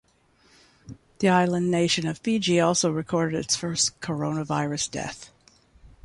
[1.19, 5.29] The island nation of Fiji also recorded its first coronavirus death.